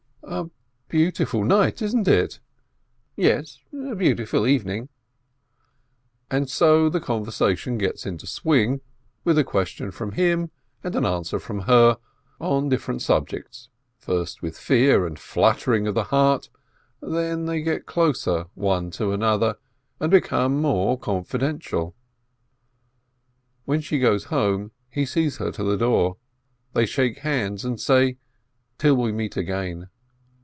"A 0.23 0.47
beautiful 0.87 1.43
night, 1.43 1.81
isn't 1.81 2.07
it?" 2.07 2.39
"Yes, 3.17 3.59
a 3.73 3.95
beautiful 3.95 4.47
evening." 4.47 4.87
And 6.29 6.49
so 6.49 6.89
the 6.89 7.01
conversation 7.01 7.77
gets 7.77 8.05
into 8.05 8.27
swing, 8.27 8.79
with 9.25 9.37
a 9.37 9.43
ques 9.43 9.69
tion 9.69 9.91
from 9.91 10.13
him 10.13 10.51
and 10.83 10.95
an 10.95 11.05
answer 11.05 11.37
from 11.37 11.61
her, 11.61 11.97
on 12.39 12.69
different 12.69 13.01
subjects, 13.01 13.69
first 13.97 14.41
with 14.41 14.57
fear 14.57 15.05
and 15.05 15.19
fluttering 15.19 15.85
of 15.85 15.95
the 15.95 16.05
heart, 16.05 16.49
then 17.01 17.45
they 17.45 17.61
get 17.61 17.85
closer 17.85 18.45
one 18.53 18.89
to 18.91 19.11
another, 19.11 19.57
and 19.99 20.11
become 20.11 20.61
more 20.61 20.97
confi 20.97 21.39
dential. 21.41 21.93
When 23.65 23.81
she 23.81 23.99
goes 23.99 24.25
home, 24.25 24.71
he 24.89 25.05
sees 25.05 25.37
her 25.37 25.51
to 25.51 25.63
the 25.63 25.77
door, 25.77 26.17
they 26.73 26.85
shake 26.85 27.17
hands 27.19 27.65
and 27.65 27.79
say, 27.81 28.17
"Till 28.77 28.95
we 28.95 29.11
meet 29.11 29.35
again 29.35 29.89